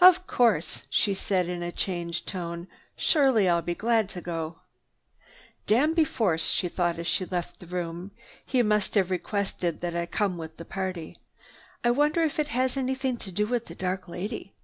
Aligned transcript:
"Of 0.00 0.28
course," 0.28 0.84
she 0.88 1.12
said 1.12 1.48
in 1.48 1.60
a 1.60 1.72
changed 1.72 2.28
tone. 2.28 2.68
"Surely, 2.94 3.48
I'll 3.48 3.62
be 3.62 3.74
glad 3.74 4.08
to 4.10 4.20
go." 4.20 4.60
"Danby 5.66 6.04
Force," 6.04 6.46
she 6.48 6.68
thought 6.68 7.00
as 7.00 7.08
she 7.08 7.24
left 7.24 7.58
the 7.58 7.66
room. 7.66 8.12
"He 8.46 8.62
must 8.62 8.94
have 8.94 9.10
requested 9.10 9.80
that 9.80 9.96
I 9.96 10.06
come 10.06 10.38
with 10.38 10.56
the 10.56 10.64
party. 10.64 11.16
I 11.82 11.90
wonder 11.90 12.22
if 12.22 12.38
it 12.38 12.50
has 12.54 12.76
anything 12.76 13.16
to 13.16 13.32
do 13.32 13.44
with 13.44 13.66
the 13.66 13.74
dark 13.74 14.06
lady. 14.06 14.54